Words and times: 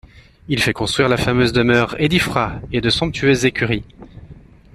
Il 0.47 0.59
fait 0.63 0.73
construire 0.73 1.09
la 1.09 1.15
fameuse 1.17 1.53
demeure 1.53 1.95
Edifra 2.01 2.59
et 2.71 2.81
de 2.81 2.89
somptueuses 2.89 3.45
écuries. 3.45 3.85